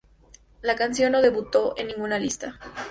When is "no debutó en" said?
1.11-1.89